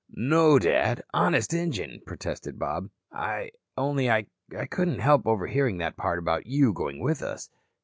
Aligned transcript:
"No, 0.15 0.57
Dad, 0.57 1.03
Honest 1.13 1.53
Injun," 1.53 2.01
protested 2.07 2.57
Bob. 2.57 2.89
"Only 3.77 4.09
I 4.09 4.25
couldn't 4.71 4.97
help 4.97 5.27
overhearing 5.27 5.77
that 5.77 5.95
part 5.95 6.17
about 6.17 6.47
you 6.47 6.73
going 6.73 6.99
with 7.01 7.21
us. 7.21 7.51